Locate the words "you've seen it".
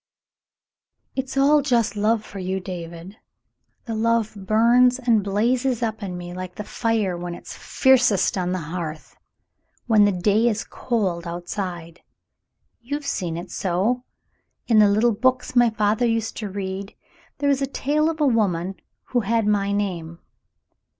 12.81-13.51